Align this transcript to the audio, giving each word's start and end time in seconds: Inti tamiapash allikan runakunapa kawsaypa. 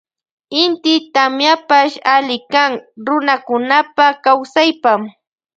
Inti 0.61 0.93
tamiapash 1.13 1.95
allikan 2.15 2.71
runakunapa 3.05 4.05
kawsaypa. 4.23 4.91